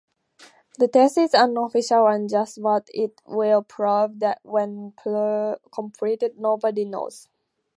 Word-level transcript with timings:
The 0.79 0.87
test 0.87 1.19
is 1.19 1.35
unofficial 1.35 2.07
and 2.07 2.27
just 2.27 2.57
what 2.59 2.87
it 2.91 3.21
will 3.23 3.61
prove 3.61 4.19
when 4.41 4.93
completed 5.71 6.39
nobody 6.39 6.85
knows. 6.85 7.27